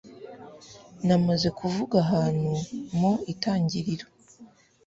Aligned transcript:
namaze 1.05 1.47
kuvuga 1.59 1.95
ahantu 2.05 2.51
mu 2.99 3.11
itangiriro 3.33 4.05